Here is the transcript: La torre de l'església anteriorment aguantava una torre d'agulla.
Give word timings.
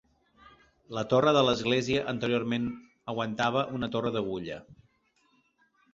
La 0.97 1.03
torre 1.11 1.33
de 1.37 1.43
l'església 1.47 2.01
anteriorment 2.13 2.67
aguantava 3.15 3.67
una 3.81 3.91
torre 3.97 4.13
d'agulla. 4.17 4.59